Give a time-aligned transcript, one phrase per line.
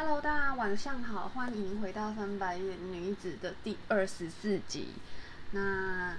[0.00, 4.90] Hello，大家晚上好，欢迎回到《翻白眼女子》的第二十四集。
[5.50, 6.16] 那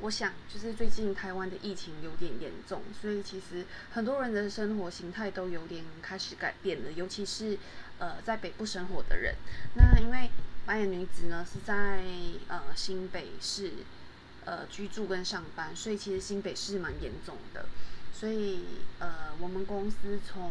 [0.00, 7.58] 我想，就是最近台湾的疫情有点严重，所以其实很多人的生活形态都有点开始改变了，尤其是
[7.98, 9.34] 呃在北部生活的人。
[9.74, 10.30] 那因为
[10.64, 12.00] 白眼女子呢是在
[12.48, 13.72] 呃新北市
[14.46, 17.66] 呃居住跟上班，所以其实新北市蛮严重的。
[18.18, 18.64] 所以，
[18.98, 20.50] 呃，我们公司从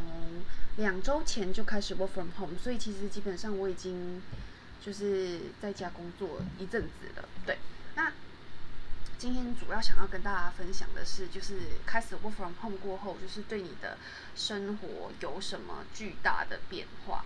[0.77, 4.21] 两周前就开始 work from home，所以其实基本上我已经
[4.85, 7.27] 就是在家工作一阵子了。
[7.43, 7.57] 对，
[7.95, 8.13] 那
[9.17, 13.97] 今天主要想要跟大家分享的是，就是开始 work from home 过后，就是对你的
[14.35, 17.25] 生活有什么巨大的变化。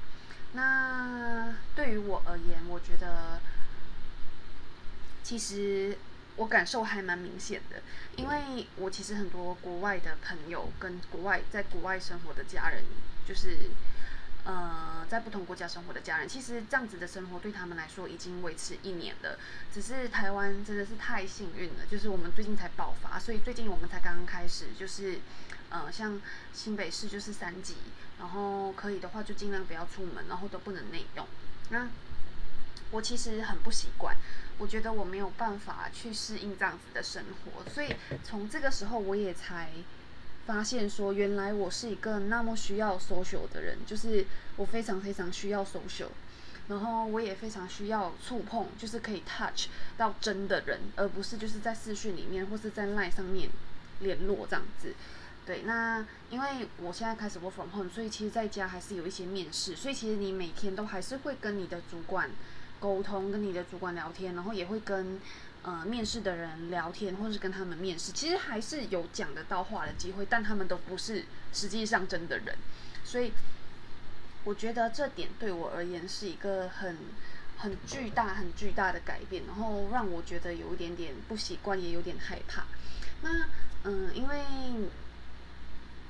[0.53, 3.41] 那对于我而言，我觉得
[5.21, 5.97] 其实。
[6.39, 7.81] 我感受还蛮明显的，
[8.15, 12.81] 因为我其实很多国外的朋友跟国外在国外生活的家人，
[13.27, 13.69] 就是
[14.45, 19.37] 呃在不同国家生活的家人，其实这样子的生活对他们来说已经维持一年了。
[19.73, 25.19] 只是台湾真的是太幸运了，就是我们最近才爆发，所以最近我们才刚刚开始，就是
[25.69, 26.21] 呃像
[26.53, 27.75] 新北市就是三级，
[28.17, 31.27] 然后可以的话就尽量不要出门，然后都不能内用。
[31.71, 31.89] 那
[32.91, 34.15] 我其实很不习惯。
[34.57, 37.95] 我觉得我没有办法去适应这样子的生活，所以
[38.25, 39.69] 从这个时候我也才
[40.45, 44.25] 发现说，原来我是一个那么需要 social 的人，就是
[44.57, 46.09] 我非常非常需要 social，
[46.67, 49.67] 然后我也非常需要触碰，就是可以 touch
[49.97, 53.49] 到真的人，而不是就是在视讯里面或是在 line 上面
[54.01, 54.93] 联络这样子。
[55.45, 62.29] 对，那因为我现在开始 work from home，所以其实在家还是有一些面试，所以其实你每天都还是会跟你的主管。
[62.79, 65.19] 沟通跟你的主管聊天，然后也会跟
[65.63, 72.55] 呃面试的人聊天，或者是跟他们面试，其实还是有讲得到话的机会，但他们都不是实际上真的人，
[73.03, 73.33] 所以
[74.45, 76.95] 我觉得这点对我而言是一个很
[77.57, 82.63] 很巨大、很巨大的改变，然后让我觉得有一点点不习惯，也有点害怕。
[83.21, 83.49] 那
[83.83, 84.37] 嗯，因为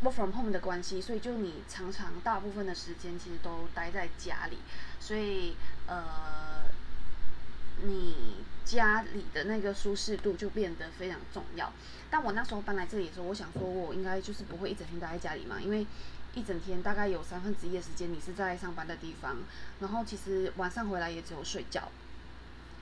[0.04, 4.60] work from home 的关系，所以就你常常大部分的时间其实都待在家里，
[5.00, 5.56] 所以
[5.88, 6.49] 呃。
[7.84, 11.72] 你家里的那个舒适度就变得非常重要。
[12.12, 15.86] 但我那时候搬来这里的时候，我想说，我应该就是不会一整天待在家里嘛，因为
[16.36, 19.38] 一整天大概有三分之一的时间你是在上班的地方，
[19.80, 21.90] 然后其实晚上回来也只有睡觉。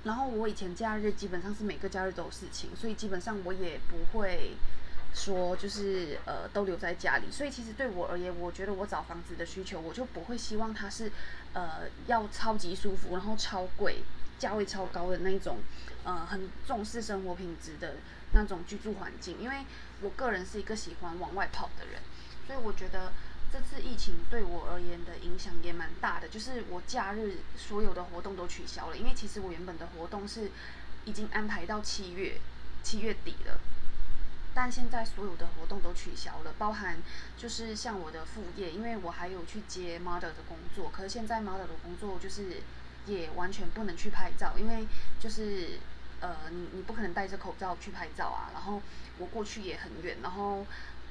[0.03, 4.51] 然后我以前假日基本上是每个假日都有事情，所以基本上我也不会
[5.13, 7.29] 说就是呃都留在家里。
[7.29, 11.11] 所以其实对我而言，我觉得我找房子的需求，我就不会希望它是
[11.53, 13.97] 呃要超级舒服，然后超贵。
[14.39, 15.57] 价位超高的那种，
[16.03, 17.95] 呃，很重视生活品质的
[18.33, 19.39] 那种居住环境。
[19.39, 19.65] 因为
[20.01, 22.01] 我个人是一个喜欢往外跑的人，
[22.45, 23.11] 所以我觉得
[23.51, 26.27] 这次疫情对我而言的影响也蛮大的。
[26.27, 30.51] 就是我假日所有的活动都取消了，因为其实我原本的活动是
[31.05, 32.39] 已经安排到七月
[32.83, 33.59] 七月底了，
[34.53, 36.97] 但现在所有的活动都取消了，包含
[37.35, 42.61] 就是像我的副业，因为我还有去接 model 的工作，可是现在 model 的工作就是。
[43.07, 44.85] 也完全不能去拍照，因为
[45.19, 45.79] 就是
[46.19, 48.51] 呃，你你不可能戴着口罩去拍照啊。
[48.53, 48.81] 然后
[49.17, 50.65] 我过去也很远，然后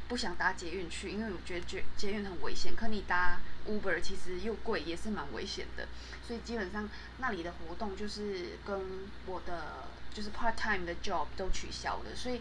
[0.09, 2.75] 不想搭捷运去，因为我觉得捷捷运很危险。
[2.77, 5.89] 可你搭 Uber 其实又贵，也是蛮危险的。
[6.27, 12.15] 所以基本上那里的活动就是跟我的就是 part time 的 job 都取消了。
[12.15, 12.41] 所以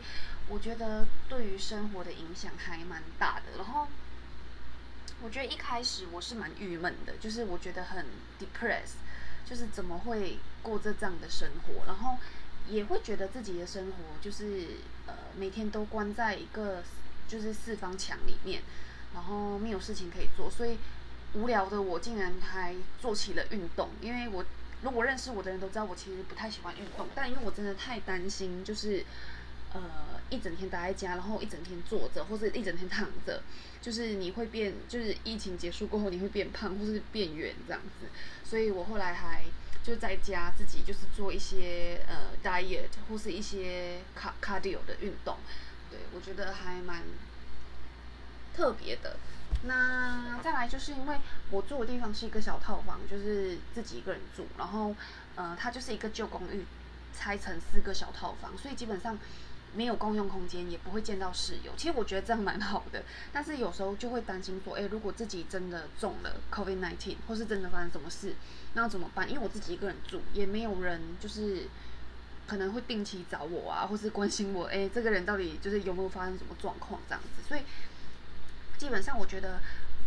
[0.49, 3.57] 我觉得对于生活的影响还蛮大的。
[3.57, 3.87] 然后
[5.21, 8.05] 我觉得一开始我是蛮郁闷的，就是我觉得很
[8.39, 9.04] depressed。
[9.45, 12.17] 就是怎么会过这这样的生活，然后
[12.67, 14.67] 也会觉得自己的生活就是
[15.05, 16.83] 呃每天都关在一个
[17.27, 18.61] 就是四方墙里面，
[19.13, 20.77] 然后没有事情可以做，所以
[21.33, 23.89] 无聊的我竟然还做起了运动。
[24.01, 24.43] 因为我
[24.81, 29.05] 如果认识我的人都知道我其实不太喜欢运动，但因为我真的太担心，就是
[29.75, 29.81] 呃
[30.29, 33.43] 一整天待在家，然后一整天坐着或者一整天躺着，
[33.81, 38.07] 就是你会变，就是疫情结束过后你会变胖或是变圆这样子。
[38.43, 39.43] 所以我后来还
[39.83, 45.37] 就在家自己就是做一些呃 diet 或是一些卡 cardio 的运动，
[45.91, 47.03] 对我觉得还蛮
[48.55, 49.17] 特别的。
[49.63, 51.17] 那再来就是因为
[51.51, 54.95] 我住的地方是一个小套房，就是自己一个人住，然后
[55.35, 56.65] 呃它就是一个旧公寓，
[57.13, 59.19] 拆成四个小套房，所以基本上。
[59.75, 61.71] 没有共用空间，也不会见到室友。
[61.75, 68.35] 其实我觉得这样蛮好的，但是有时候就会担心说，哎，如果自己真的中了 COVID-19，或是真的发生什么事，
[68.73, 69.29] 那要怎么办？
[69.29, 71.67] 因为我自己一个人住，也没有人就是
[72.47, 77.47] 可能会定期找我啊，或是关心我，哎，这个人到底就是有没有发生什么状况这样子。
[77.47, 77.61] 所以
[78.77, 79.59] 基本上我觉得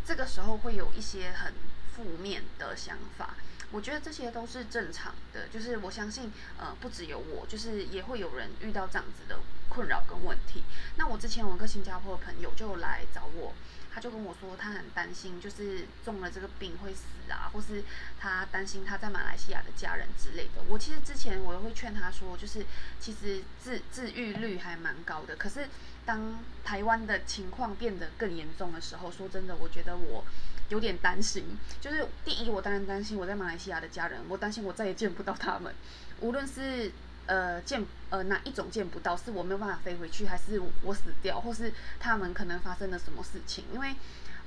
[0.07, 1.53] 这个时候会有一些很
[1.95, 3.35] 负面的想法。
[3.71, 9.39] 我觉得这些都是正常的，就是我相信，呃，不只有我，就是也会有人遇到这样子的
[9.69, 10.63] 困扰跟问题。
[10.97, 13.53] 那我之前有个新加坡的朋友就来找我。
[13.91, 17.83] 他就跟我说，他很担心，就是中了这个病会死啊，或是
[18.21, 20.63] 他担心他在马来西亚的家人之类的。
[20.69, 22.65] 我其实之前我都会劝他说，就是
[23.01, 25.35] 其实治治愈率还蛮高的。
[25.35, 25.69] 可是
[26.05, 30.25] 当台湾的情况变得更严重的时候，说真的，我觉得我
[30.69, 31.45] 有点担心。
[31.81, 35.75] 就是第一，我当然担心我在马来西亚的家人，我担心我再也见不到他们，
[36.21, 36.91] 无论是。
[37.29, 39.15] 呃，见呃哪一种见不到？
[39.15, 41.71] 是我没有办法飞回去，还是我死掉，或是
[42.01, 43.67] 他们可能发生了什么事情？
[43.75, 43.95] 因为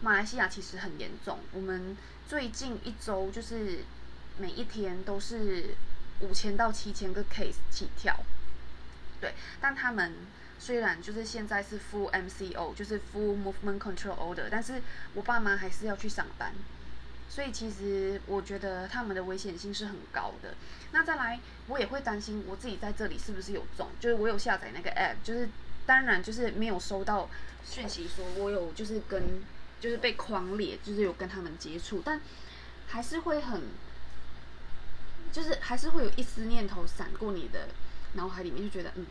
[0.02, 1.96] 马来西亚其实很严重，我们
[2.28, 3.82] 最近一周就是
[4.40, 5.76] 每一天都是
[6.22, 8.20] 五千到七千个 case 起跳，
[9.20, 9.36] 对。
[9.60, 10.14] 但他们
[10.62, 14.80] 虽然就是现在是 full MCO，就是 full movement control order，但是
[15.16, 16.54] 我爸妈还是要去上班。
[17.28, 20.54] 所以其实我觉得他们的危险性是很高的。
[20.92, 25.50] 那再来，我也会担心我自己在这里是不是有中，就是我有下载那个 app，就是
[25.88, 27.28] 当然就是没有收到
[27.66, 29.42] 讯息说我有就是跟
[29.80, 32.22] 就是被框列，就是有跟他们接触，但
[32.88, 33.64] 还是会很，
[35.32, 37.70] 就是还是会有一丝念头闪过你的
[38.14, 39.06] 脑海里面，就觉得嗯，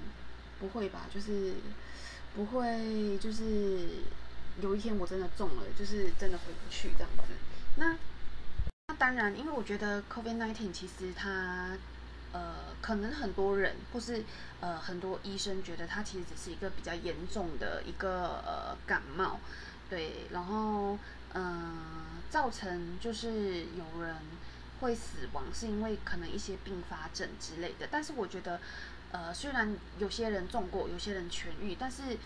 [0.60, 1.54] 不会吧，就是
[2.36, 3.88] 不会，就是
[4.60, 7.32] 有一天我真的中了，就是真的回不去这样子。
[7.76, 7.96] 那
[8.88, 11.76] 那当然，因为我觉得 COVID-19 其实它，
[12.32, 14.22] 呃，可能很多人或是
[14.60, 19.40] 呃很多医生觉得它其实只是一个比较严重的一个呃感冒，
[19.88, 20.98] 对，然后
[21.32, 24.14] 嗯，造成就是有人
[24.80, 27.86] 会死亡，是因为可能一些并发症之类的。
[27.90, 28.60] 但是我觉得，
[29.12, 32.16] 呃，虽然有些人中过，有些人痊愈，但是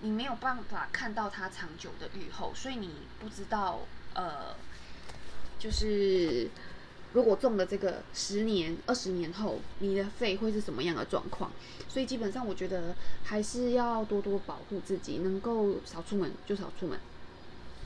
[0.00, 3.80] 你没有办法看到它长久的愈后，所以你不知道
[4.14, 4.54] 呃。
[5.58, 6.48] 就是
[7.12, 11.52] 如果中了这个十年、二十年后，你的肺会是什么样的状况？
[11.86, 16.98] 所以基本上，我觉得还是要多多保护自己，能够少出门就少出门。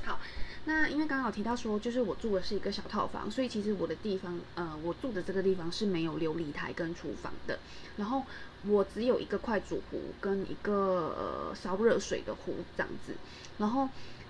[0.04, 0.20] 好，
[0.66, 7.58] 那因为刚刚有提到说，就是我住的是一个小套房，所以其实我的地方，呃，我住的这个地方是没有琉璃台跟厨房的，
[7.96, 8.22] 然后
[8.66, 10.72] 我只有一个快煮壶跟一个
[11.18, 13.14] 呃烧热水的壶这样子，
[13.58, 13.88] 然后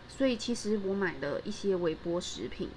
[0.09, 2.70] 所以其实我买了一些微波食品。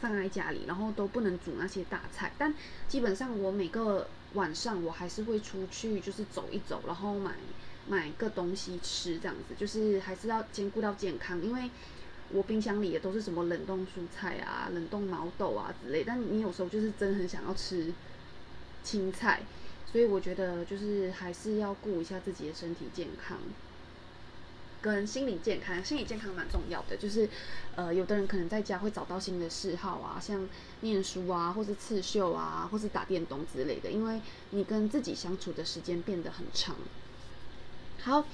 [0.00, 2.30] 放在家里，然后都不能煮那些大菜。
[2.36, 2.52] 但
[2.86, 7.32] 基本上我每个晚上我还是会出去，就是走一走，然后买
[7.88, 11.40] 买个东西吃，这样子就是还是要兼顾到健康。
[11.42, 11.70] 因为
[12.34, 16.04] 我冰箱里也都是什么冷冻蔬菜啊、冷冻毛豆啊之类。
[16.04, 17.92] 但你有时候就是真的很想要吃
[18.82, 19.42] 青菜，
[19.90, 23.38] 所以我觉得就是还是要顾一下自己的身体健康。
[24.82, 26.94] 跟心理健康，心理健康蛮重要的。
[26.98, 27.26] 就是，
[27.74, 30.46] 呃，有的人可能在家会找到新的嗜好啊，像
[30.82, 33.90] 念书啊，或是刺绣啊，或是打电动之类的。
[33.90, 34.20] 因为
[34.50, 36.76] 你跟自己相处的时间变得很长。
[38.02, 38.26] 好，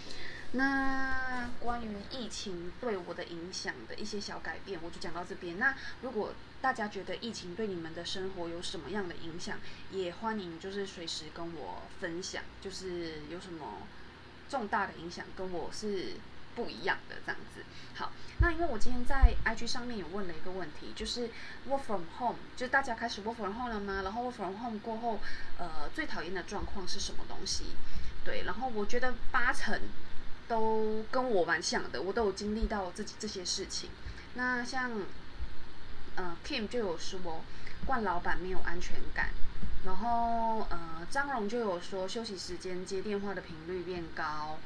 [0.52, 5.58] 那关于疫情对我的影响的一些小改变，我就讲到这边。
[5.58, 9.58] 那如果大家觉得疫情对你们的生活有什么样的影响，
[9.90, 13.86] 也欢迎就是随时跟我分享，就是有什么
[14.48, 16.14] 重大的影响，跟我是。
[16.52, 17.62] 不一样的这样子，
[17.94, 18.10] 好，
[18.40, 21.30] 那因为我今天在 IG 上面有问了一个问题，就是
[21.68, 24.02] Work from home，就是大家开始 Work from home 了吗？
[24.02, 25.20] 然后 Work from home 过后，
[25.58, 27.66] 呃，最讨厌的状况是什么东西？
[28.24, 29.80] 对，然后我觉得八成
[30.50, 33.88] 都跟我蛮像的，我都有经历到自己这些事情。
[34.34, 34.90] 那像，
[36.16, 37.20] 呃，Kim 就有说，
[37.86, 39.30] 惯老板没有安全感，
[39.86, 44.58] 然后呃，张荣就有说，休息时间接电话的频率变高。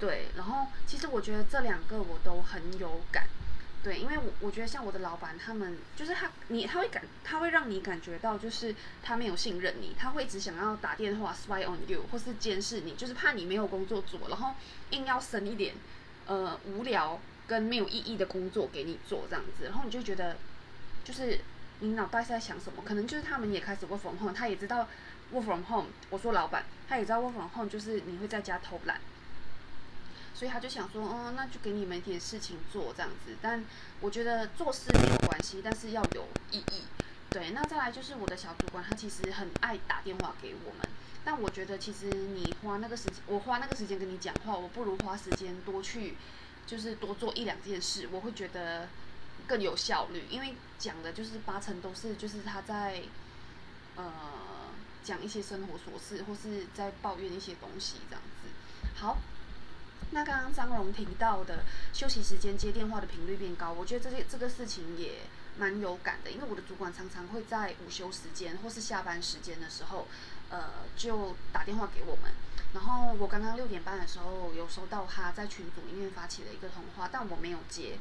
[0.00, 3.28] 对，然后其实我觉得这两个我都很有感，
[3.82, 14.54] 对，因为我我觉得像我的老板他们，就是他你他会感他会让你感觉到就是他没有信任你，他会只想要打电话 spy on you 或是监视你，就是怕你没有工作做，然后
[14.90, 15.74] 硬要生一点
[16.26, 20.36] 呃无聊跟没有意义的工作给你做这样子，然后你就觉得
[21.02, 21.40] 就是
[21.78, 22.82] 你脑袋是在想什么？
[22.84, 24.86] 可能就是他们也开始 work from home，他也知道
[25.32, 29.00] work from home，我说老板他也知道 work from home 就是你会在家偷懒。
[30.40, 33.36] 所以他就想说，嗯，那就给你们一点事情做这样子。
[33.42, 33.62] 但
[34.00, 36.84] 我觉得做事没有关系，但是要有意义。
[37.28, 40.88] 对，那再来就是我的小主管，他其实很爱打电话给我们。
[41.22, 46.16] 但我觉得其实你花那个时间，我花那个时间跟你讲话，我不如花时间多去，
[46.66, 48.88] 就是多做一两件事，我会觉得
[49.46, 50.24] 更有效率。
[50.30, 53.02] 因为讲的就是八成都是就是他在，
[53.96, 54.10] 呃，
[55.04, 58.48] 讲一些生活琐事，或是在抱怨一些东西这样子。
[58.98, 59.18] 好。
[60.12, 61.60] 那刚刚张荣提到的
[61.92, 65.20] 休息时间接电话的频率变高，我觉得这些这个事情也
[65.56, 70.08] 蛮有感的，因为我的主管常常会在午休时间或是下班时间的时候，
[70.50, 70.64] 呃，
[70.96, 72.32] 就打电话给我们。
[72.72, 77.98] 然后我刚刚六点半的时候有收到他在群组里面发起的一个通话，但我没有接。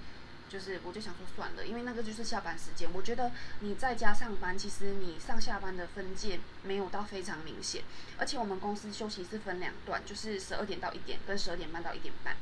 [0.49, 2.89] 就是我就想说算了，因为那个就是下班时间。
[2.91, 7.83] 我觉得你在家上班，其实你上下班的分界没有到非常明显。
[8.17, 12.35] 而且我们公司休息是分两段，就是十二点到一点跟十二点半到一点半。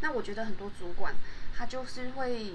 [0.00, 1.14] 那我觉得很多主管
[1.56, 2.54] 他就是会，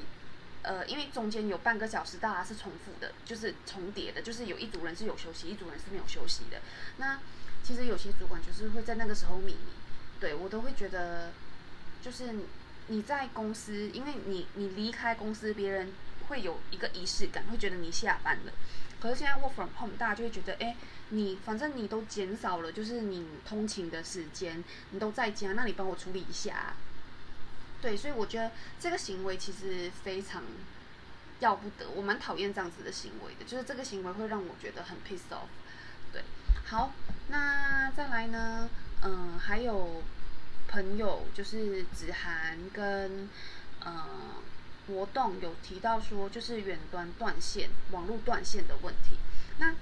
[0.63, 6.61] 呃，因为中间有半个小时大家是重复的，就是重叠的，就是有一组人是有休息，一组人是没有休息的。
[6.97, 7.19] 那
[7.63, 9.71] 其实有些主管就是会在那个时候秘密，
[10.19, 11.31] 对我都会觉得
[12.01, 12.35] 就是。
[12.89, 15.91] 你在公司，因为你你离开公司，别人
[16.27, 18.51] 会有一个仪式感，会觉得你下班了。
[18.99, 20.75] 可是现在 work from home，大家就会觉得，哎，
[21.09, 26.73] 你反正你都减少了，就是你通勤的时间，你都在家，那你帮我处理一下。
[27.81, 30.41] 对，所以我觉得这个行为其实非常
[31.39, 35.49] 要不得，我蛮讨厌这样子的行为的，就是这个行为会让我觉得很 pissed off。
[36.11, 36.23] 对，
[36.65, 36.93] 好，
[37.27, 38.69] 那再来呢，
[39.03, 40.01] 嗯，还有。
[40.67, 43.29] 朋友就是子涵跟
[43.83, 44.05] 呃
[44.87, 49.17] 活动有提到说，就是远端断线、网络断线的问题。
[49.59, 49.73] 那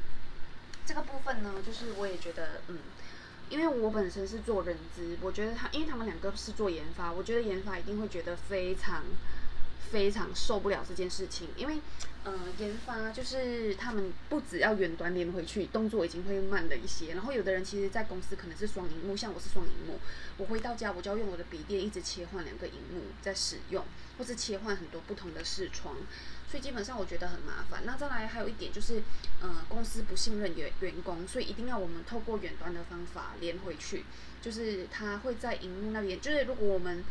[0.85, 2.79] 这个部分呢，就是我也觉得，嗯，
[3.49, 9.03] 因为我本身是做人资，我觉得他，因为他们两个是做研发，我觉得研发一定会觉得非常。
[9.95, 11.79] 非常受不了这件事情，因为，
[12.25, 17.13] 呃，研发就是他们不只要远端连回去，动作已经会慢了一些。
[17.13, 19.97] 然后有的人其实，在公司可能是双荧幕，像我是双荧幕，
[20.35, 23.85] 我回到家我就要用我的笔电一直切换两个荧幕在使用，
[24.17, 25.95] 或是切换很多不同的视窗，
[26.51, 27.83] 所以基本上我觉得很麻烦。
[27.85, 29.01] 那再来还有一点就是，
[29.41, 34.03] 呃，公司不信任员员工，所以一定要我们透过远端的方法连回去，
[34.41, 37.01] 就是他会在荧幕那边，就是如果我们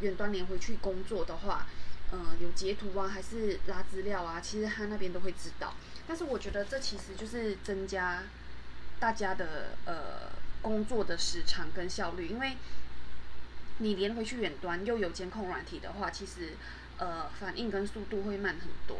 [0.00, 1.68] 远端连回去工作的话。
[2.12, 4.38] 嗯，有截图啊，还是拉资料啊？
[4.40, 5.74] 其实他那边都会知道。
[6.06, 8.22] 但是我觉得这其实就是增加
[9.00, 12.56] 大家的呃工作的时长跟效率，因为
[13.78, 16.50] 你连回去远端又有监控软体的话，其实
[16.98, 18.98] 呃反应跟速度会慢很多。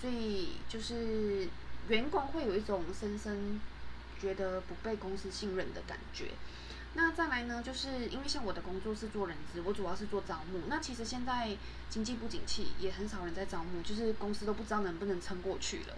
[0.00, 1.48] 所以就是
[1.88, 3.60] 员工会有一种深深
[4.18, 6.30] 觉得不被公司信任的感觉。
[6.94, 10.62] 那再来呢，就是因为像我的工作是做人资，我主要是做招募。
[10.68, 11.56] 那其实现在
[11.88, 15.94] 经济不景气，也很少人在招募，就是公司都不知道能不能撑过去了。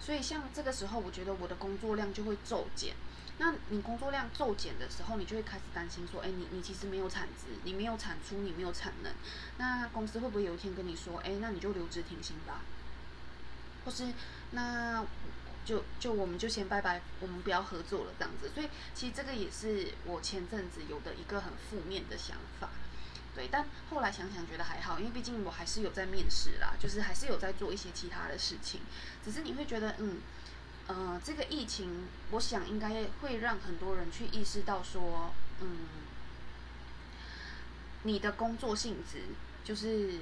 [0.00, 2.94] 所以像这个时候，我觉得我的工作量就会骤减。
[3.38, 9.12] 那你工作量骤减的时候，你就会开始担心说，哎，你你其实没有产值，你没有产出，你没有产能。
[9.58, 12.62] 那公司会不会有一天跟你说，哎，那你就留职停薪吧？
[13.84, 14.06] 或是
[14.50, 15.04] 那？
[15.64, 18.50] 就就我们就先拜拜，我们不要合作了这样子。
[18.54, 22.68] 所以其实这个也是我前阵子有的一个很负面的想法，
[23.34, 23.48] 对。
[23.50, 28.80] 但后来想想觉得还好，因为毕竟我还是有在面试啦，就是还是有在做一些其他的事情。
[29.24, 30.18] 只是你会觉得，嗯，
[30.88, 35.86] 呃，这个疫情，我想应该会让很多人去意识到说，嗯，
[38.02, 39.18] 你的工作性质
[39.64, 40.18] 就是。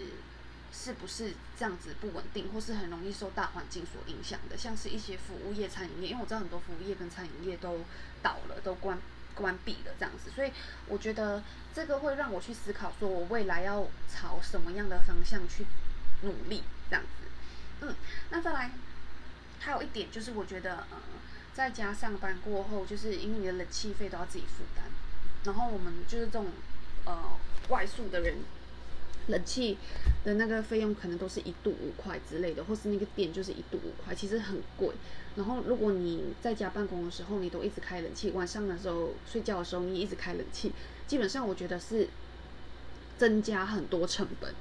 [0.72, 4.56] 是不是这样子不稳定，或是很容易受大环境所影响的？
[4.56, 7.80] 像是一些服务业、餐饮业，因为我知道很多服务业跟餐饮业都
[8.22, 8.98] 倒了，都关
[9.34, 10.52] 关闭了这样子，所以
[10.86, 11.42] 我觉得
[11.74, 15.66] 这个会让我去思考，说我未来要朝什么样的方向去
[16.22, 17.86] 努力这样子。
[17.86, 17.94] 嗯，
[18.30, 18.70] 那再来
[19.58, 20.98] 还有一点就是，我觉得呃，
[21.52, 24.84] 在家上班过后，就是因为你的冷气费都要自己负担，
[25.44, 26.46] 然后我们就是这种
[27.04, 27.36] 呃
[27.68, 28.38] 外宿的人。
[29.28, 29.78] 冷气
[30.24, 34.90] 的那个费用可能都是一度五块之类的，或是那个电就是一度五块，其实很贵。
[35.36, 40.72] 然后如果你在家办公的时候，你都一直开冷气，晚上的时候睡觉的时候你一直开冷气，
[41.06, 42.08] 基本上我觉得是
[43.16, 44.52] 增加很多成本。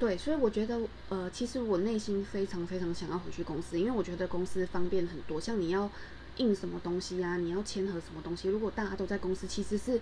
[0.00, 5.88] 对，所以我觉得呃，其实我内心非常非常想要回去公司，因为我觉得公司方便很多，像你要
[6.38, 10.00] 印什么东西啊，你要签合什么东西，如果大家都在公司，其实是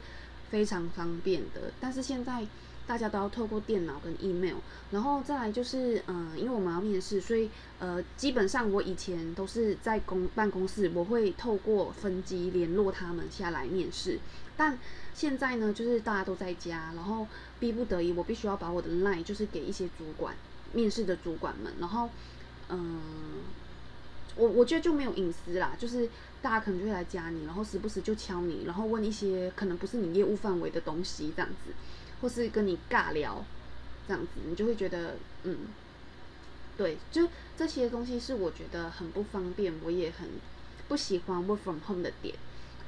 [0.48, 1.70] 非常方便的。
[1.78, 2.46] 但是现在。
[2.90, 4.56] 大家都要透过电脑跟 email，
[4.90, 14.18] 然后再来就是，嗯，因为我们要面试，所以呃，基本上我以前都是在公办公室，我会透过分机联络他们下来面试。
[14.56, 14.76] 但
[15.14, 17.28] 现在呢，就是大家都在家，然后
[17.60, 20.34] 逼不得已，我必须要把我的 line 就是给一些主管
[20.72, 22.10] 面试的主管们，然后
[22.70, 22.98] 嗯，
[24.34, 26.08] 我我觉得就没有隐私啦，就是
[26.42, 31.70] 大家可能就会来加你，然后时不时就敲你，然后问一些可能不是你业务范围的东西，这样子。
[32.20, 33.44] 或是跟你尬聊，
[34.06, 35.56] 这样子你就会觉得，嗯，
[36.76, 40.28] 对，就这些东西是我觉得很不方便，我也很
[40.88, 42.34] 不喜欢 work from home 的点，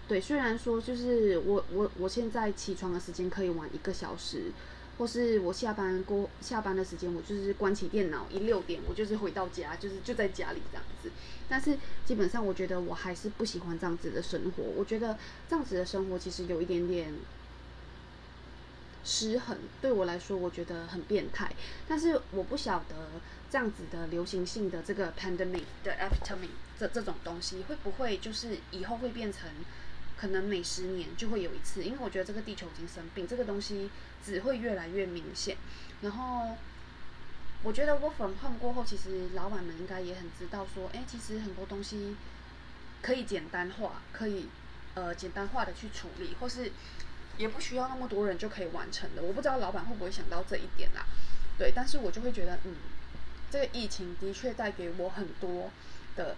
[0.08, 4.52] 对，虽然说就是我我我现在起床的时间可以晚一个小时，
[4.98, 11.10] 或是我下班过下班的时间，我就是关起电脑一六点，我就是回到家，就是就在家里这样子。
[11.48, 14.62] 但是基本上，我觉得我还是不喜欢这样子的生活。
[14.76, 17.12] 我觉得这样子的生活其实有一点点
[19.04, 21.52] 失衡，对我来说，我觉得很变态。
[21.88, 23.08] 但是我不晓得
[23.50, 29.48] 这样子的流行性的这个 pandemic 的 epidemic 这这种东西，会不会就是以后会变成？
[30.14, 33.90] 可能每十年就会有一次，因为我觉得这个地球已经生病，这个东西
[34.24, 35.56] 只会越来越明显。
[36.00, 36.56] 然后，
[37.64, 42.14] 我觉得 work from home 过后，其实老板们应该也很知道说，哎，其实很多东西
[43.00, 44.46] 可以简单化，可以
[44.94, 46.70] 呃简单化的去处理，或是
[47.38, 49.22] 也不需要那么多人就可以完成的。
[49.22, 51.06] 我不知道老板会不会想到这一点啦，
[51.58, 52.74] 对，但是我就会觉得，嗯，
[53.50, 55.70] 这个疫情的确带给我很多
[56.16, 56.36] 的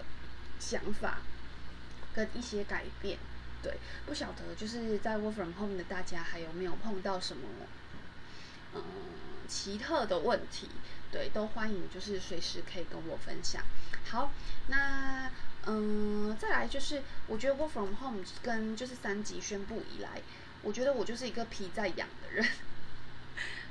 [0.58, 1.18] 想法
[2.14, 3.18] 跟一些改变。
[3.62, 7.48] 对，不晓得就是在 work from home 的大家还有没有碰到什么
[8.74, 8.82] 嗯
[9.48, 10.68] 奇特的问题？
[11.10, 13.62] 对，都欢迎就是随时可以跟我分享。
[14.10, 14.32] 好，
[14.66, 15.30] 那
[15.66, 20.20] 嗯再来就是我觉得 work from home 跟就是三级宣布以来，
[20.64, 22.44] 我觉得我就是一个皮在痒的人。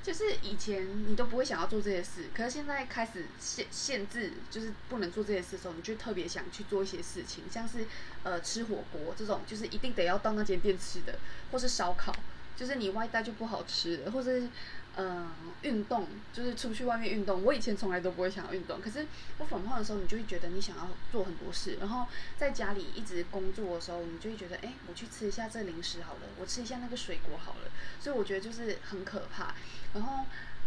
[0.04, 7.86] 就是以前你都不会想要做这些事，可是现在开始限限制，就是不能做这些事的时候，你就特别想去做一些事情，像是
[8.24, 11.18] 呃吃火锅这种，就是一定得要到那间店吃的，
[11.52, 12.14] 或是烧烤，
[12.58, 14.50] 就是你外带就不好吃，或是。
[14.96, 15.28] 嗯，
[15.64, 17.44] 运动就是出去外面运动。
[17.44, 19.08] 我以前从来都不会想要运动，可是
[19.40, 21.78] 我反胖的时候，你就会觉得你想要做很多事。
[21.80, 22.06] 然后
[22.38, 27.72] 在家里一直工作的时候，你就会觉得，哎，我去吃一下这零食好了，我吃一下那个水果好了。
[28.00, 29.56] 所以我觉得就是很可怕。
[29.96, 30.26] 然后，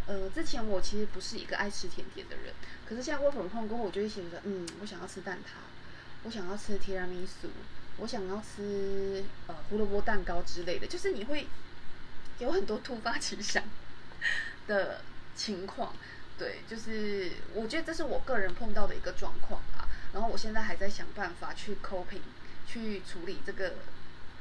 [0.09, 2.53] 呃，之前我其实不是一个爱吃甜点的人，
[2.85, 5.59] 可是现在我粉胖过后，我就会觉得，嗯，我想要吃蛋挞，
[6.25, 7.49] 我想要吃提拉米苏，
[7.99, 10.87] 我想要吃呃胡萝卜蛋糕之类的。
[10.89, 11.47] 就是你会
[12.41, 13.63] 有很多突发奇想。
[14.67, 15.01] 的
[15.35, 15.95] 情况，
[16.39, 19.87] 对，就是我觉得这是我个人碰到的一个状况啊。
[20.13, 22.23] 然后我现在还在想办法去 coping，
[22.67, 23.75] 去处理这个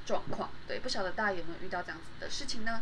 [0.06, 0.50] 状况。
[0.68, 2.82] 对，不晓得大家有没有遇到这样子的事情呢？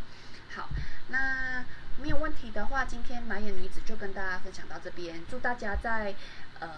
[0.56, 0.70] 好，
[1.10, 1.66] 那
[2.02, 5.22] 没有问题的话，今天满眼女子就跟大家分享到这边。
[5.30, 6.14] 祝大家在
[6.60, 6.70] 呃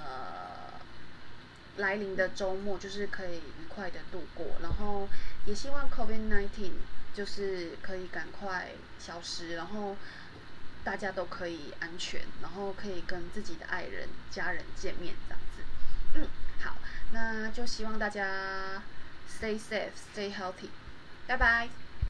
[1.77, 5.09] 来临的周末就是可以愉快的度过，然后
[5.45, 6.71] 也希望 COVID nineteen。
[7.15, 9.95] 就是可以赶快消失，然后
[10.85, 15.63] 大家都可以安全，然后可以跟自己的爱人、家人见面这样子。
[16.13, 16.27] 嗯，
[16.63, 16.77] 好，
[17.11, 18.83] 那就希望大家
[19.27, 20.69] stay safe, stay healthy，
[21.27, 21.84] 拜拜。